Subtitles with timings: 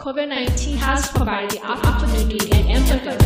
[0.00, 3.20] COVID-19 has provided the opportunity and emphasis.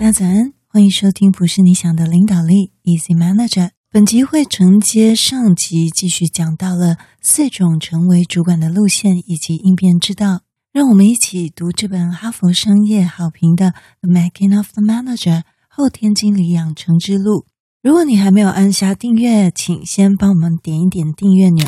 [0.00, 3.72] 大家早安，欢迎收听不是你想的领导力，Easy Manager。
[3.90, 10.40] 本集会承接上集，继续讲到了四种成为主管的路线以及应变之道。
[10.72, 13.66] 让我们一起读这本哈佛商业好评的
[14.00, 17.44] 《The Making of the Manager》后天经理养成之路。
[17.82, 21.66] 如果你还没有按下订阅，请先帮我们点一点订阅钮。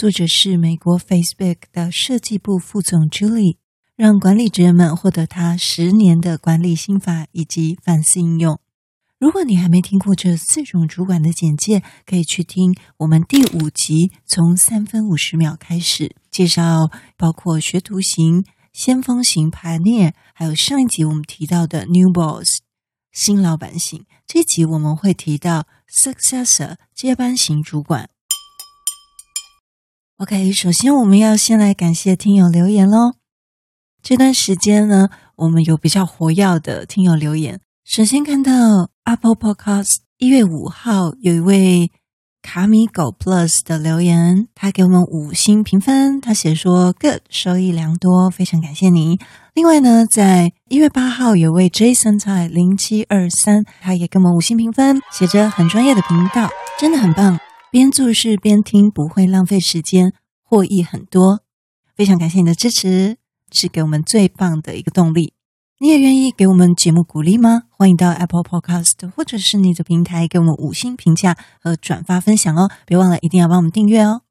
[0.00, 3.58] 作者是美国 Facebook 的设计部副总 Julie，
[3.96, 8.58] 让管理职人们获得他十年的管理心法以及反思应用。
[9.18, 22.60] 如果你还没听过这四种主管的简介，可以去听我们第五集，从三分五十秒开始介绍，包括学徒型、先锋型 Pioneer，还有上一集我们提到的 New Boss
[23.12, 24.06] 新老板型。
[24.26, 28.08] 这集我们会提到 Successor 接班型主管。
[30.20, 33.14] OK，首先我们要先来感谢听友留言喽。
[34.02, 37.58] 这段时间呢，我们有比较活跃的听友留言。
[37.86, 38.52] 首先看到
[39.04, 41.90] Apple Podcast 一月五号有一位
[42.42, 49.18] 卡米狗 Plus 的留言，他给我们五星评分，他写说 Good，收益良多，非常感谢你。
[49.54, 57.40] 另外呢，在一月八号有位 Jason 在零七二三，他也给我们五星评分，写着很专业的频道，真的很棒。
[57.70, 61.44] 边做事边听，不会浪费时间，获益很多。
[61.94, 63.16] 非常感谢你的支持，
[63.52, 65.34] 是给我们最棒的一个动力。
[65.78, 67.62] 你也愿意给我们节目鼓励吗？
[67.70, 72.68] 欢迎到 Apple Podcast 或者是你的平台给我们五星评价和转发分享哦。
[72.84, 74.22] 别忘了一定要帮我们订阅哦。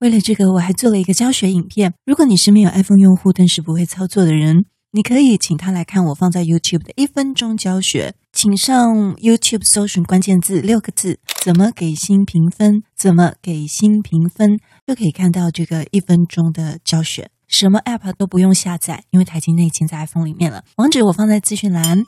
[0.00, 1.94] 为了这个，我还做了一个教学影片。
[2.04, 8.14] 如果你是没有 iPhone 用户，但是不会操作的人，你可以请他来看我放在 YouTube 的一分钟教学。
[8.32, 12.82] 请上 YouTube 搜寻关键字六个字：怎么给星评分？
[12.96, 14.58] 怎么给星评分？
[14.86, 17.30] 就可以看到这个一分钟的教学。
[17.46, 20.64] 什么 App 都不用下载，因为它已经在 iPhone 里面了。
[20.76, 22.04] 网址我放在资讯栏。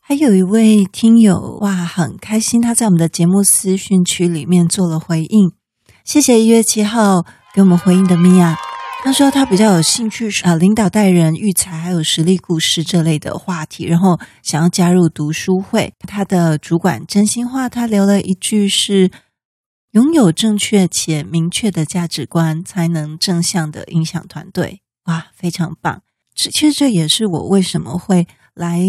[0.00, 5.52] 还有一位听友哇，很开心，他在我们的节目私讯区里面做了回应。
[6.04, 7.24] 谢谢一月七号
[7.54, 8.56] 给我们回应的米娅。
[9.04, 15.92] 他说他比较有兴趣啊，领导带人、育才还有实力故事这类的话题，然后想要加入读书会。
[16.06, 19.10] 他的主管真心话，他留了一句是：
[19.90, 24.80] 拥有正确且明确的价值观，才能正向的影响团队。
[25.06, 26.02] 哇，非常棒！
[26.32, 28.80] 这其实这也是我为什么会来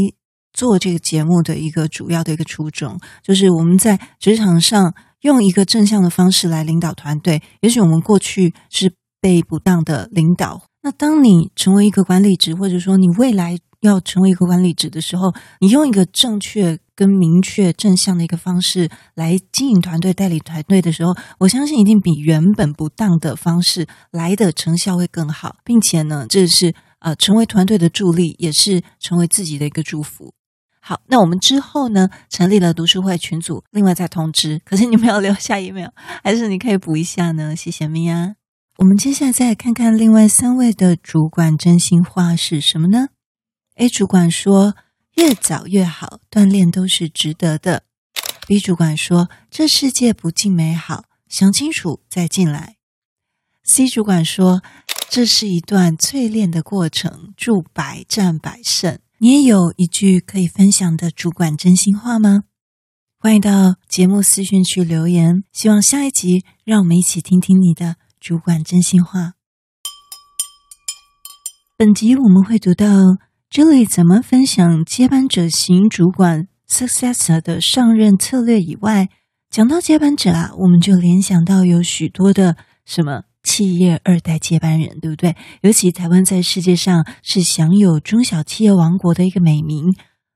[0.53, 7.41] 做这个节目的一个主要的一个初衷，就是我们在职场上用一个正向的方式来领导团队。
[7.61, 8.93] 也许我们过去是。
[9.23, 30.33] 被不当的领导，那当你成为一个管理职，或者说你未来要成为一个管理职的时候，你用一个正确、跟明确、正向的一个方式来经营团队、带领团队的时候，我相信一定比原本不当的方式来的成效会更好，并且呢，这是呃成为团队的助力，也是成为自己的一个祝福。
[30.81, 34.59] 好，那我们之后呢，成立了读书会群组，另外再通知。
[34.65, 35.91] 可是你们要留下 email，
[36.21, 37.55] 还是你可以补一下呢？
[37.55, 38.35] 谢谢米娅。
[38.77, 43.09] 我们接下来再看看另外三位的主管真心话是什么呢
[43.75, 44.75] ？A 主管说
[45.15, 47.83] ：“越早越好，锻炼都是值得的。
[48.47, 52.77] ”B 主管说：“这世界不尽美好，想清楚再进来。
[53.63, 54.63] ”C 主管说
[55.07, 62.43] ：“这是一段淬炼的过程，祝百战百胜。”你也有一句可以分享的主管真心话吗？
[63.19, 65.43] 欢迎到节目私讯区留言。
[65.53, 67.95] 希望下一集让我们一起听听你的。
[68.23, 69.33] 主管真心话。
[71.75, 72.87] 本集我们会读到
[73.49, 79.09] 这里怎么分享接班者型主管 Successor 的上任策略以外，
[79.49, 85.35] 讲到接班者啊，我们就联想到有许多的什么企业二代接班人，对不对？
[85.59, 89.93] 尤其台湾在世界上是享有中小企业王国的一个美名。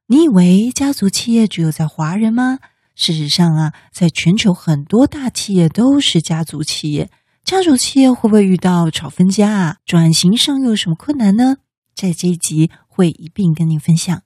[0.07, 2.59] 你以为家族企业只有在华人吗？
[2.95, 7.09] 事实上啊，在全球很多大企业都是家族企业。
[7.47, 9.77] 家族企业会不会遇到吵分家啊？
[9.85, 11.55] 转型上又有什么困难呢？
[11.95, 14.21] 在这一集会一并跟您分享。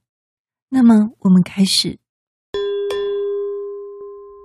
[0.69, 2.00] 那么我们开始。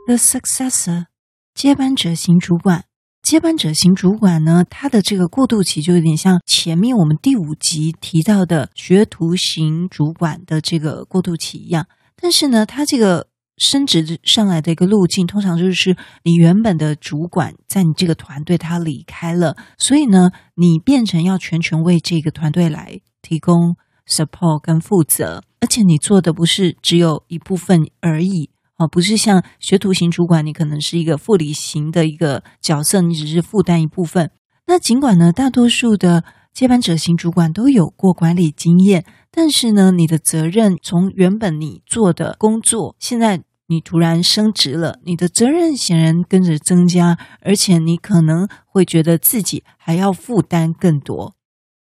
[0.06, 1.06] The successor，
[1.55, 2.85] 接班者型主管。
[3.23, 11.87] 接班者型主管呢，他的这个过渡期就有点像前面我们第五集提到的学徒型主管的这个过渡期一样。
[12.15, 13.29] 但是呢，他这个。
[13.56, 23.76] 升职上来的一个路径，通常就是你原本的主管在你这个团队他离开了，所以呢，你变成要全权为这个团队来提供
[24.06, 34.31] support 跟负责，而且你做的不是只有一部分而已啊，不是像学徒型主管，你可能是一个副理型的一个角色，你只是负担一部分。
[34.67, 51.35] 那尽管呢，大多数的接班者型主管都有过管理经验，但是呢，你的责任从原本你做的工作，现在你突然升职了，你的责任显然跟着增加，而且你可能会觉得自己还要负担更多。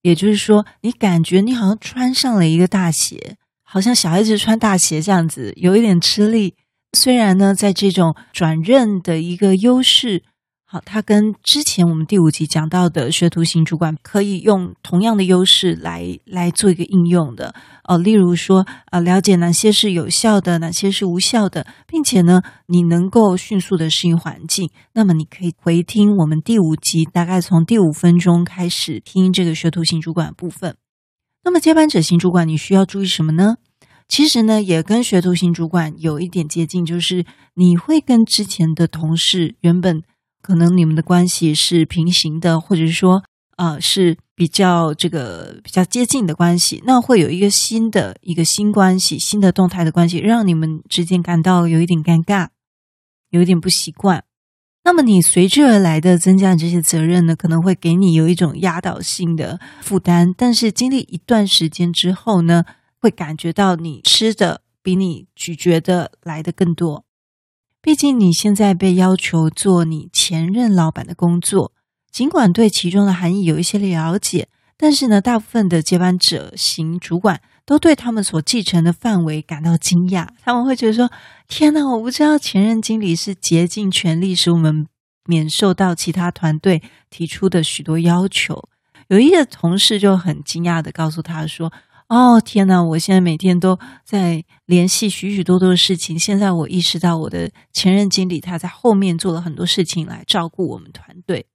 [0.02, 6.54] 也就是说，你感觉你好像穿上了一个大鞋，好像小孩子穿大鞋这样子，有一点吃力。
[6.92, 10.22] 虽然呢，在这种转任的一个优势。
[10.74, 17.54] 好，它跟之前我们第五集讲到的学徒型主管可以用同样的优势来来做一个应用的
[17.84, 17.96] 哦。
[17.96, 24.68] 例如说，啊，了解哪些是有效的，哪些是无效的，并且呢，你能够迅速的适应环境。
[24.94, 30.74] 那么，你可以回听我们第五集，大概从第五分钟开始听这个学徒型主管部分。
[31.44, 33.58] 那么，接班者型主管你需要注意什么呢？
[34.08, 37.24] 其实呢，也跟学徒型主管有一点接近，就是
[37.54, 40.02] 你会跟之前的同事原本。
[40.44, 43.24] 可能你们的关系是平行的，或者是说，
[43.56, 46.82] 啊、呃，是比较这个比较接近的关系。
[46.84, 52.48] 那会有一个新的一个新关系，新的动态的关系，让你们之间感到有一点尴尬，
[53.30, 54.22] 有一点不习惯。
[54.84, 60.34] 那么你随之而来的增加的这些责任呢，可能会给你有一种压倒性的负担。
[60.36, 62.64] 但是经历一段时间之后呢，
[63.00, 67.06] 会感觉到你吃的比你咀嚼的来的更多。
[67.84, 71.70] 毕竟你现在被要求做你前任老板的工作，
[72.10, 74.48] 尽管对其中的含义有一些了解，
[74.78, 80.28] 但是呢，大部分的接班者型主管都对他们所继承的范围感到惊讶。
[80.42, 81.10] 他们会觉得说
[81.46, 84.86] ：“天哪，我不知道前任经理是竭尽全力使我们
[85.26, 88.66] 免受到其他团队提出的许多要求。”
[89.08, 91.70] 有一个同事就很惊讶地告诉他说。
[92.08, 92.82] 哦，天哪！
[92.82, 96.18] 我现在每天都在联系许许多多的事情。
[96.18, 101.46] 现在我意识到，我的前任经理他在后面做了很多事情来照顾我们团队。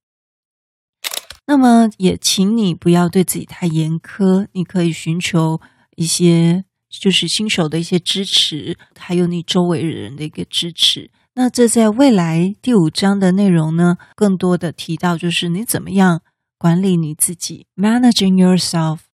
[1.46, 4.48] 那么，也请你不要对自己太严苛。
[4.54, 5.62] 你可以寻求
[5.96, 11.12] 一些就是新手的一些支持，还有你周围人的一个支持。
[11.36, 16.22] 那这在未来第五章的内容呢，更多的提到就是你怎么样
[16.58, 19.09] 管理你自己，managing yourself。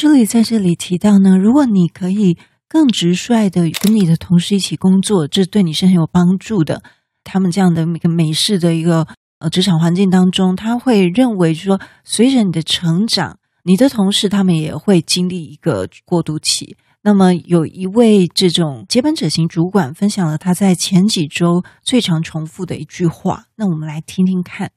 [0.00, 6.84] 这里在这里提到呢，如果你可以更直率的跟你的同事一起工作，这对你是很有帮助的。
[7.24, 9.08] 他们这样的一个美式的一个
[9.40, 16.76] 呃职场环境当中，他会认为说，随着你的成长，你的同事他们也会经历一个过渡期。
[17.02, 24.70] 那么有一位这种接班者型主管分享了他在前几周最常重复的一句话，那我们来听听看，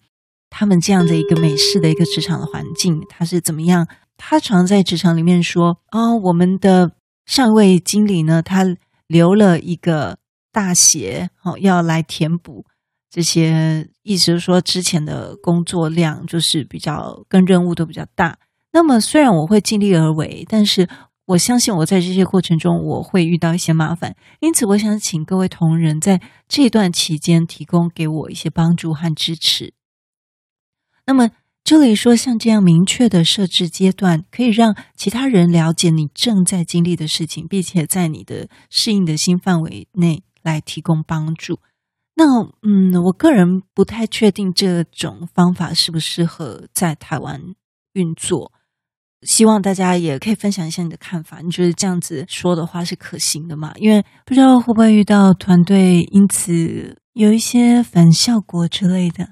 [0.49, 3.87] 他们这样的一个美式的一个职场的环境，他是怎么样？
[4.23, 6.91] 他常在职场里面说：“哦，我们的
[7.25, 8.63] 上位经理呢，他
[9.07, 10.19] 留了一个
[10.51, 12.63] 大鞋，哦，要来填补
[13.09, 18.37] 这些，意思是说之前的工作量就是比较跟任务都比较大。
[18.71, 20.87] 那么虽然我会尽力而为，但是
[21.25, 29.73] 我相信我在这些过程中我会遇到一些麻烦，因此我想请各位同仁在这段期间提供给我一些帮助和支持。
[31.07, 31.31] 那么。”
[31.63, 41.59] 这里说，像这样明确的设置阶段，可以让其他人了解你正在经历的事情，并且在你的适应的新范围内来提供帮助。
[42.15, 42.25] 那，
[42.61, 47.39] 嗯，我个人不太确定这种方法适不适合在台湾
[47.93, 48.51] 运作。
[49.21, 51.39] 希望大家也可以分享一下你的看法。
[51.41, 53.71] 你觉得这样子说的话是可行的吗？
[53.77, 59.29] 因为不知道会不会遇到团队因此有一些反效果之类的。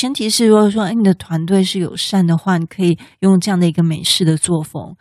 [0.00, 4.94] 前提是，如果说你的团队是友善的话，你可以用这样的一个美式的作风，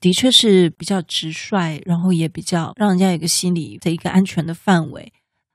[0.00, 5.12] 的确是比较直率，然后也比较让人家有个心理的一个安全的范围。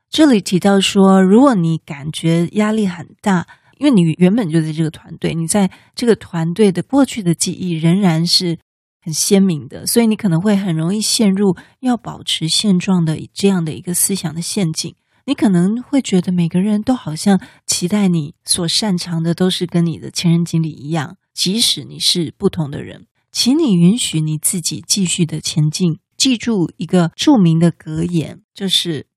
[0.09, 3.45] 这里提到说，如果你感觉压力很大，
[3.79, 8.57] 因为你原本就在这个团队，你在这个团队的过去的记忆仍然是
[9.01, 14.95] 很鲜明的，所以你可能会很容易陷入要保持现状的这样的一个思想的陷阱。
[15.25, 25.99] 你可能会觉得每个人都好像期待你所擅长的都是跟你的前任经理一样，即使你是不同的人，请你允许你自己继续的前进。
[26.15, 29.07] 记住一个著名的格言，就是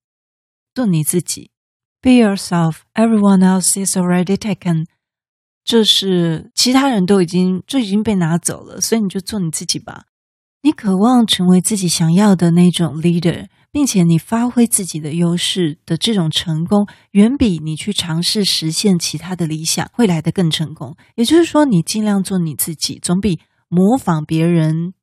[0.74, 1.50] 做你自己
[2.00, 2.78] ，Be yourself.
[2.94, 4.86] Everyone else is already taken。
[5.62, 10.06] 这是其他人都已经就已经被拿走了，所以你就做你自己吧。
[10.62, 13.48] 你渴望成为自己想要的那种 leader。
[13.70, 20.96] 并且你发挥自己的优势的这种成功，远比你去尝试实现其他的理想会来得更成功。
[21.16, 24.94] 也就是说，你尽量做你自己，总比模仿别人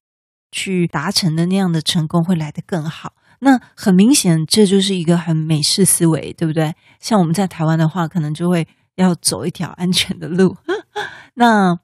[0.51, 3.13] 去达成的那样的成功会来得更好。
[3.39, 6.73] 那很明显，这就是一个很美式思维，对不对？
[6.99, 10.55] 像我们在台湾的话，可能就会要走一条安全的路。
[11.35, 11.77] 那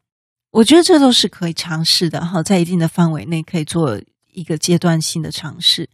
[0.52, 5.90] 我觉得这都是可以尝试的哈，在一定的范围内可以做一个阶段性的尝试。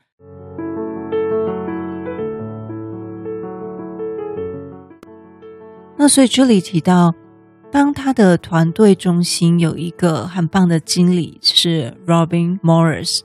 [5.98, 7.14] 那所以这里提到，
[7.72, 13.22] 当他的团队中心有一个很棒的经理是 Robin Morris。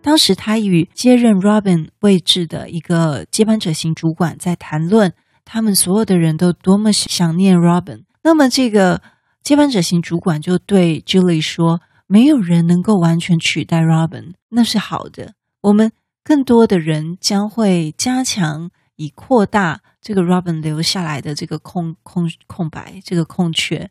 [0.00, 5.12] 当时他与接任 Robin 位置的一个接班者型主管在谈论，
[5.44, 8.04] 他们所有的人都多么想念 Robin。
[8.22, 9.02] 那么这个
[9.42, 15.34] 接班者型主管就对 Julie 说：“没有人能够完全取代 Robin，那是好的。
[15.60, 15.92] 我们
[16.24, 23.90] 更多的人将会加强以扩大这个 Robin 留下来的这个空空空白这个空缺。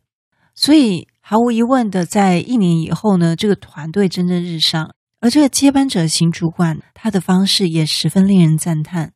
[0.54, 9.12] 所以毫无疑问的，在一年以后呢，这个团队蒸蒸日上。”而这个接班者型主管，他的方式也十分令人赞叹。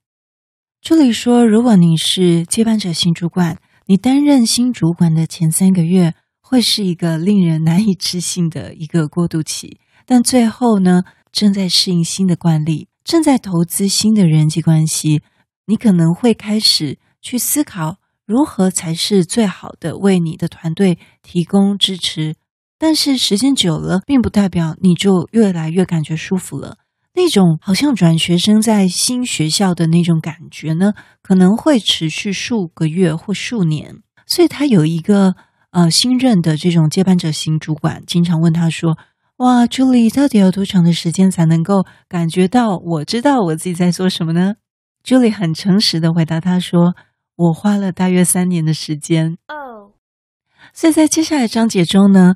[0.81, 11.02] 这里说，如果你是接班者型主管，你担任新主管的前三个月会是一个令人难以置信的一个过渡期，但最后呢，
[11.33, 15.23] 正在适应新的惯例，正在投资新的人际关系，
[15.66, 22.35] 你可能会开始去思考如何才是最好的为你的团队提供支持。
[22.78, 26.78] 但是时间久了，并不代表你就越来越感觉舒服了。
[27.14, 30.92] 那种好像转学生在新学校的那种感觉呢，
[31.23, 34.02] 可能会持续数个月或数年。
[34.26, 35.35] 所以他有一个
[35.70, 38.99] 呃新任的这种接班者型主管，经常问他说
[39.38, 44.56] ：“哇，Julie，到底要多长的时间才能够感觉到我知道我自己在做什么呢
[45.07, 46.97] ？”Julie 很诚实的回答他说
[47.37, 49.93] ：“我花了大约三年的时间。”哦，
[50.75, 52.35] 所以在接下来章节中呢。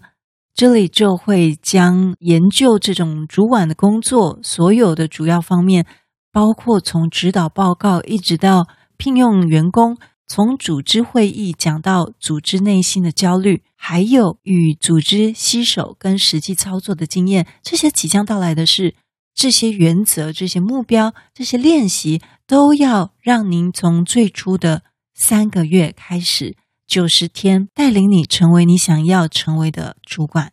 [0.52, 5.86] 这里就会将研究这种主管的工作所有的主要方面，
[6.32, 8.66] 包括从指导报告一直到
[8.98, 9.96] 聘用员工，
[10.26, 18.96] 从组织会议讲到组织内心的焦虑，还有与组织携手跟实际操作的经验，这些即将到来的是
[19.34, 24.82] 这些原则、这些目标、这些练习，都要让您从最初的
[25.14, 26.56] 三个月开始。
[26.86, 30.50] 九十天带领你成为你想要成为的主管。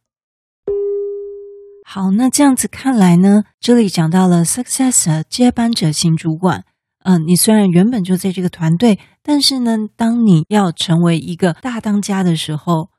[1.83, 6.63] 好，那这样子看来呢，这里讲到了 successor 接班者型主管。
[7.03, 12.89] 嗯、你虽然原本就在这个团队，但是呢，当你要成为一个大当家的时候，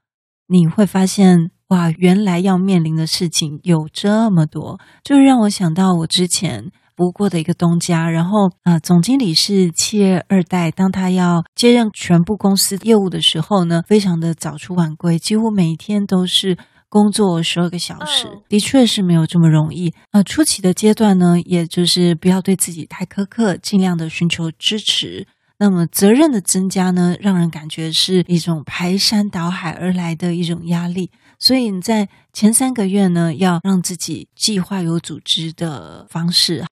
[0.48, 6.70] 你会发现哇，原来要面临的事情有这么多，就让我想到我之前。
[6.96, 10.68] 不过的一个东家，然后啊、呃，总经理是企业二代。
[10.72, 16.58] 当他要接任全部公司业务的时候呢，非常的早出晚归，几乎每天都是
[16.88, 19.90] 工作十二个小时，的确是没有这么容易。
[20.10, 25.28] 啊、呃，初期的阶段呢，也就是不要对自己太苛刻，尽量的寻求支持。
[25.60, 31.12] 那么责任的增加呢，让人感觉是一种排山倒海而来的一种压力。
[31.38, 36.64] 所以你在前三个月呢，要让自己计划有组织的方式。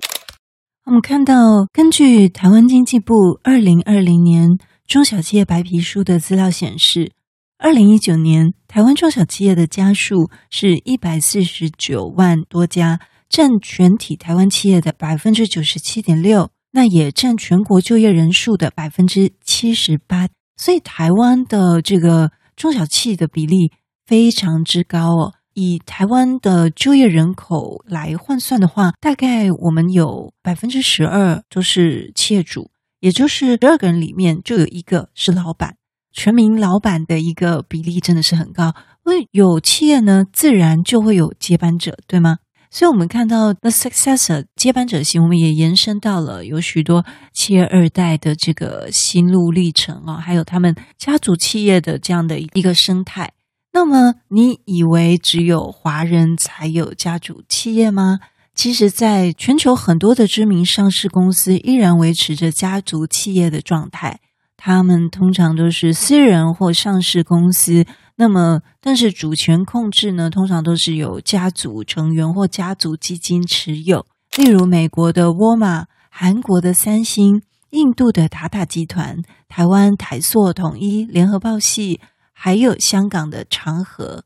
[0.84, 4.48] 我们看到，根据台湾经济部二零二零年
[4.86, 7.12] 中小企业白皮书的资料显示，
[7.58, 20.28] 二零一九年台湾中小企业的家数是一百四十九万多家，占全体台湾企业的百分之九十七点六，那也占全国就业人数的百分之七十八。
[20.56, 23.72] 所以，台湾的这个中小企业的比例
[24.06, 25.34] 非常之高哦。
[25.54, 32.70] 以台湾的就业人口来换算的话，大概我们有百分之十二都是企业主，
[33.00, 35.76] 也就是十二个人里面就有一个是老板。
[36.12, 42.38] 全民老板的一个比例真的是很高，因为有企业呢，自然就会有接班者，对吗？
[42.70, 53.30] 所以，我们看到 the successor 接班者型，我们也延伸到了有许多企业二代的这个心路历程啊，还有他们家族企业的这样的一个生态。
[53.76, 58.20] 那么，你以为只有华人才有家族企业吗？
[58.54, 64.20] 其实，在全球很多的知名上市公司依然维持着家族企业的状态。
[64.56, 67.84] 他们通常都是私人或上市公司。
[68.14, 74.06] 那么，但是主权控制呢，通常都是由家族成员或家族基金持有。
[74.38, 77.42] 例如，美国的沃尔玛、韩国的三星、
[77.72, 82.00] 印度的塔塔集团、台湾台塑、统一、联合报系。
[82.38, 84.22] 还有香港的长和，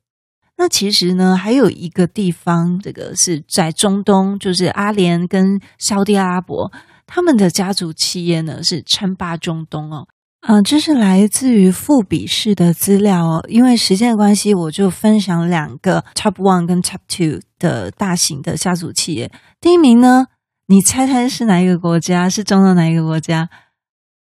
[0.58, 6.72] 那其实呢，还有一个地方，这个是在中东，就是阿联跟沙地阿拉伯，
[7.06, 10.08] 他们的家族企业呢是称霸中东哦。
[10.48, 13.44] 嗯、这是来自于富比士的资料哦。
[13.48, 19.30] 因为时间的关系，我就分享两个 Top One 跟 Top Two 的大型的家族企业。
[19.60, 20.26] 第一名呢，
[20.66, 22.28] 你猜猜是哪一个国家？
[22.28, 23.48] 是中东哪一个国家？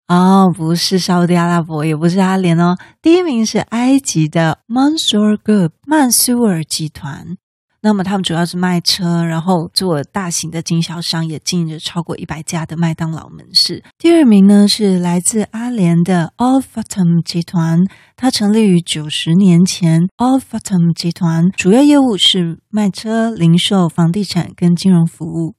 [0.07, 2.77] 哦，不是沙乌地阿拉伯，也不是阿联哦。
[3.01, 7.37] 第一名是埃及的 Mansour Group 曼苏尔集团。
[7.85, 13.83] 那么他们主要是卖车，然后做大型的经销商，也经营着超过一百家的麦当劳门市。
[13.97, 17.79] 第二名呢是来自阿联的 Al Fatam 集团，
[18.15, 20.07] 它成立于九十年前。
[20.17, 25.55] ，Al Fatam 集团主要业务是卖车、零售、房地产跟金融服务。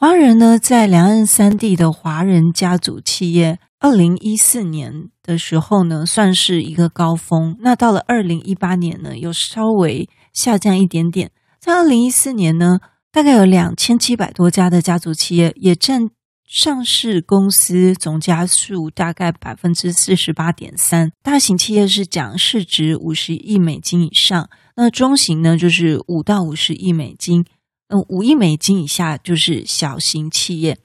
[0.00, 3.58] 华人呢，在两岸三地的华人家族企业。
[3.78, 7.54] 二零一四年的时候呢，算是一个高峰。
[7.60, 11.32] 那到了二零一八年呢，又稍微下降一点点。
[11.58, 12.78] 在二零一四年呢，
[13.12, 16.08] 大概有两千七百多家的家族企业，也占
[16.46, 21.12] 上市公司总家数大概百分之四十八点三。
[21.22, 27.44] 大型企业是讲市值五十亿美金以上，那中型呢就是五到五十亿美金，
[27.92, 30.78] 嗯，五亿美金以下就是小型企业。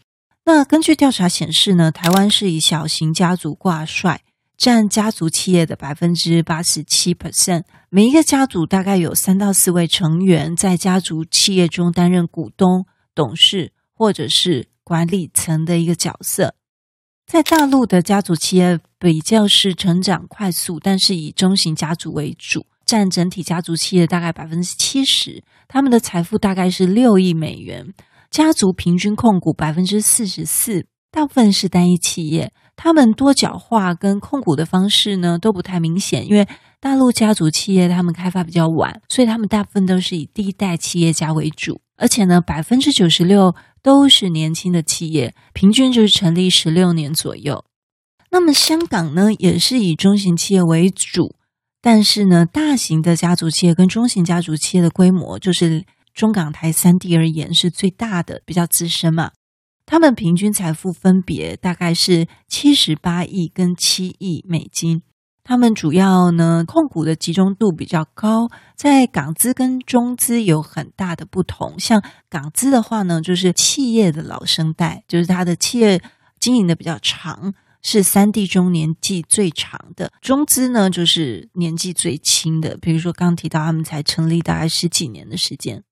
[0.44, 4.24] 那根据调查显示呢，台湾是以小型家族挂帅，
[4.58, 7.64] 占家族企业的百分之八十七 percent。
[7.90, 16.56] 每一个家族大概有三到四位成员在家族企业中担任股东、董事或者是管理层的一个角色。
[17.28, 27.94] 在大陆的家族企业比较是成长快速，但是以中型家族为主，占整体家族企业大概百分之七十，他们的财富大概是六亿美元。
[28.30, 32.52] 家族平均控股百分之四十四，大部分是单一企业。
[32.76, 36.46] 他们多角化跟控股的方式呢都不太明显，因为
[36.82, 41.80] 大陆家族企业他们开发比较晚，所以他们大部分都是以第一代企业家为主。
[41.98, 47.64] 而且呢，百分之九十六都是年轻的企业，平均就是成立十六年左右。
[48.32, 51.36] 那么香港呢，也是以中型企业为主，
[51.86, 55.86] 但是呢，大型的家族企业跟中型家族企业的规模就是。
[56.16, 59.32] 中港台三地而言是最大的，比较资深嘛。
[59.86, 65.02] 他们平均财富分别大概是七十八亿跟七亿美金。
[65.44, 71.78] 他们主要呢控股的集中度比较高，在港资跟中资有很大的不同。
[71.78, 76.02] 像港资的话呢，就是企业的老生代，就是他的企业
[76.40, 77.54] 经营的比较长，
[77.88, 80.12] 是三地中年纪最长的。
[80.20, 85.84] 中资呢，就是年纪最轻的，比如说刚提到他们才成立大概十几年的时间。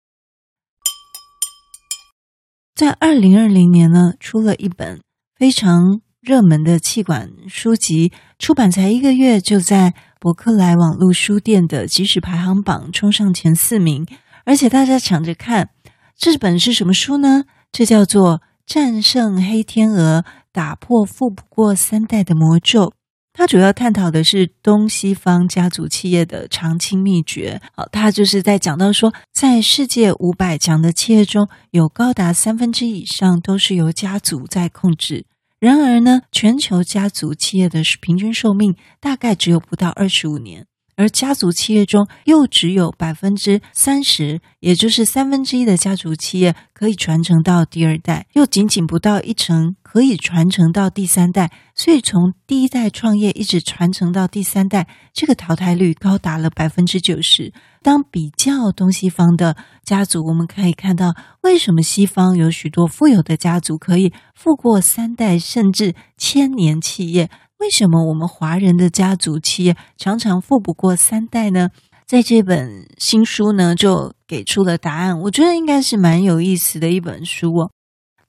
[2.74, 5.04] 在二零二零年呢，出了一本
[5.36, 14.08] 非常热门的气管书籍，出版才一个月，就在博客来网络书店的即时排行榜冲上前四名，
[14.46, 15.70] 而且大家抢着看。
[16.18, 17.44] 这本是什么书呢？
[17.72, 22.88] 这叫做《战胜黑天鹅，打破富不过三代的魔咒》。
[23.36, 27.60] 它主要探讨的是东西方家族企业的长青秘诀。
[27.76, 35.26] 好，它就是在讲到说，在世界五百强的企业中，有高达三分之以上都是由家族在控制。
[35.60, 40.68] 然而呢，全球家族企业的平均寿命大概只有不到二十五年。
[40.96, 51.52] 而家族企业中又只有百分之三十，也就是三分之一的家族企业可以传承到第二代，又仅仅不到一成可以传承到第三代。
[51.76, 57.52] 所以从第一代创业一直传承到第三代，这个淘汰率高达了百分之九十。
[57.82, 67.30] 当比较东西方的家族，我们可以看到为什么西方有许多富有的家族可以富过三代甚至千年企业。
[67.64, 71.70] 为什么我们华人的家族企业常常富不过三代呢？
[72.06, 75.18] 在这本新书呢，就给出了答案。
[75.22, 77.72] 我觉得应该是蛮有意思的一本书哦。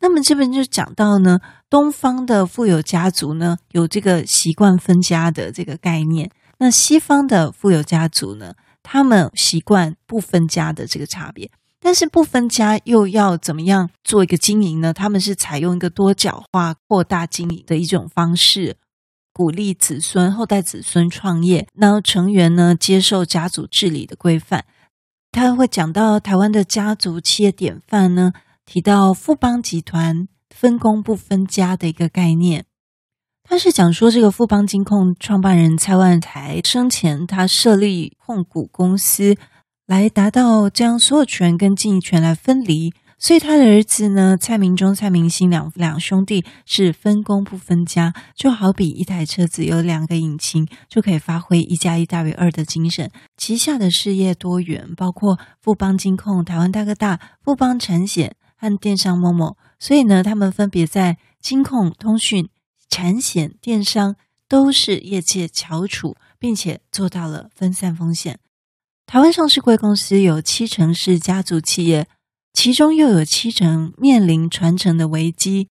[0.01, 11.51] 那么这本就讲到呢，东方的富有家族呢，有这个习惯分家的这个概念；那西方的富有家族呢，他们习惯不分家的这个差别。
[11.81, 14.93] 但是不分家又要怎么样做一个经营呢？
[14.93, 18.77] 他们是采用一个多角化扩大经营的一种方式。
[19.35, 24.65] 鼓励子孙后代子孙创业，然后成员呢接受家族治理的规范。
[25.33, 28.33] 他会讲到台湾的家族企业典范呢，
[28.65, 32.65] 提到富邦集团分工不分家的一个概念。
[33.43, 39.35] 他是讲说，这个富邦金控创办人蔡万台生前他设立控股公司，
[39.87, 42.95] 来达到将所有权跟经营权来分离。
[43.25, 53.11] 所以他的儿子呢，蔡明忠、蔡明兴两两兄弟是分工不分家，就好比一台车子有两个引擎，就可以发挥一加一大于二的精神。
[53.39, 59.57] 旗下的事业多元，包括富邦金控、台湾大哥大、富邦产险和电商某某。
[59.79, 62.51] 所以呢，他们分别在金控、通讯、
[62.91, 68.39] 产险、电商都是业界翘楚，并且做到了分散风险。
[69.07, 72.07] 台湾上市贵公司有七成是家族企业。
[72.55, 75.69] 其中又有七成面临传承的危机。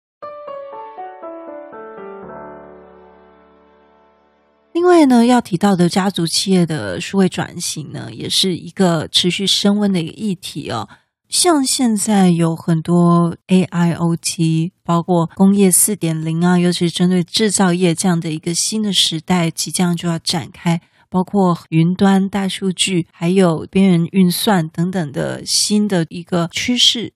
[4.72, 10.88] 另外呢，要提到的家族企业的数位转型呢，也是一个持续升温的一个议题哦。
[11.28, 20.82] 像现在有很多 AIoT，包括工业四点零啊，尤其是针对制造业这样的一个新的时代即将就要展开，
[21.12, 27.12] 包括云端、大数据，还有边缘运算等等的新的一个趋势。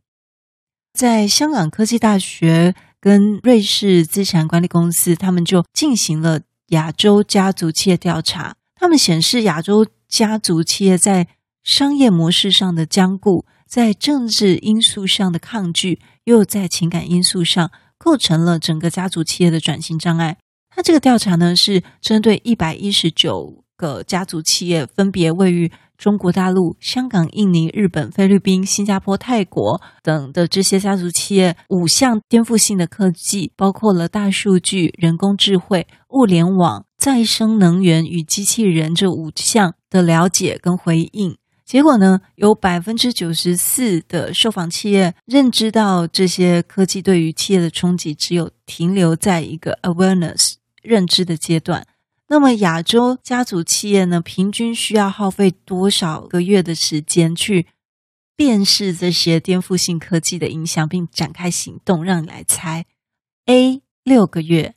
[0.93, 6.43] 在香港科技大学跟瑞士资产管理公司，他们就进行了。
[6.71, 11.29] 亚洲家族企业调查，他们显示，亚洲家族企业在
[11.63, 20.39] 商业模式上的僵固，在政治因素上的抗拒，又在情感因素上构成了整个家族企业的转型障碍。
[20.69, 41.37] 他这个调查呢，是针对一百一十九个家族企业，分别位于中国大陆、香港、印尼、日本、菲律宾、新加坡、泰国等的这些家族企业，五项颠覆性的科技，包括了大数据、人工智慧、物联网、再生能源与机器人这五项的了解跟回应。
[41.65, 51.85] 结果呢，有百分之九十四的受访企业认知到这些科技对于企业的冲击，只有停留在一个 awareness 认知的阶段。
[52.29, 57.69] 那么，亚洲家族企业呢，平均需要耗费多少个月的时间去
[58.35, 62.03] 辨识这些颠覆性科技的影响，并展开行动？
[62.05, 62.85] 让你来猜
[63.45, 64.75] ：A 六个月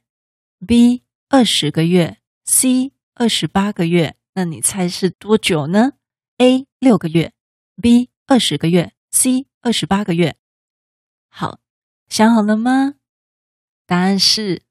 [0.65, 4.15] ，B 二十个月，C 二十八个月。
[4.35, 5.93] 那你猜是多久呢
[6.37, 7.33] ？A 六个月
[7.81, 10.37] ，B 二十个月，C 二十八个月。
[11.29, 11.59] 好，
[12.07, 12.93] 想好了吗？
[13.87, 14.68] 答案是。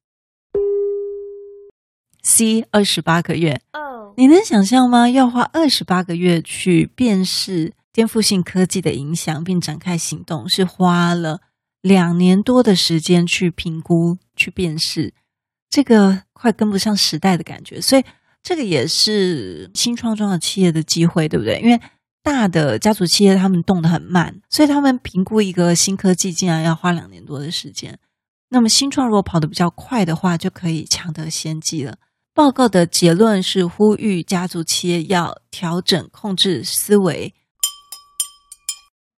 [2.29, 4.13] C 二十八个月，oh.
[4.19, 5.09] 你能想象吗？
[5.09, 11.41] 要花二十八个月去辨识颠覆性科技的影响，并展开行动，是花了
[11.81, 15.15] 两年多的时间去评估、去辨识，
[15.71, 17.81] 这个快跟不上时代的感觉。
[17.81, 18.05] 所以，
[18.43, 21.59] 这个也是新创中的企业的机会，对不对？
[21.61, 21.81] 因为
[22.23, 27.99] 大的家族企业他们动得很慢，所以他们评估一个新科技竟然要花两年多的时间。
[28.51, 31.97] 那么，新创如果跑得比较快的话，就可以抢得先机了。
[32.39, 37.35] 报告的结论是呼吁家族企业要调整控制思维。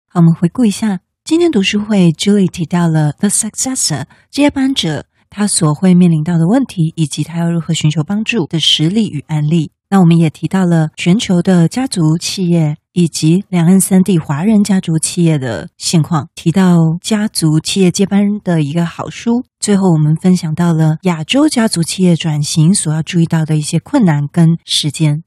[0.09, 9.72] 好，我们回顾一下今天读书会，Julie 提到了 The Successor 接班者，他所会面临到的问题，以及他要如何寻求帮助的实例与案例。
[9.90, 12.76] 那我们也提到了全球的家族企业。
[12.92, 19.44] 以及两岸三地华人家族企业的现况，提到家族企业接班的一个好书。
[19.61, 25.22] 最后，我们分享到了亚洲家族企业转型所要注意到的一些困难跟时间。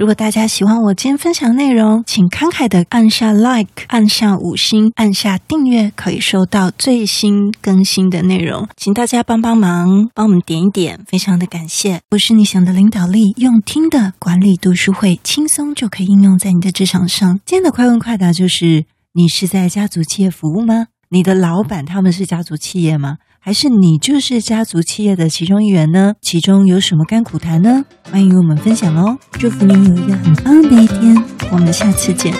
[0.00, 8.66] 如果大家喜欢我今天分享内容，请慷慨的按下 Like，按下五星，按下订阅，可以收到最新更新的内容。
[8.78, 12.00] 请大家帮帮忙，帮我们点一点，非常的感谢。
[12.08, 17.38] 不是你想的领导力，用听的管理读书会，轻松就可以应用在你的职场上。
[17.44, 20.86] 今天的快问快答就是：你是在家族企业服务吗？
[21.10, 23.18] 你的老板他们是家族企业吗？
[23.42, 26.12] 还是你就是家族企业的其中一员呢？
[26.20, 27.86] 其中有什么甘苦谈呢？
[28.10, 29.16] 欢迎与我们分享哦！
[29.32, 31.16] 祝福你有一个很棒的一天，
[31.50, 32.34] 我们下次见。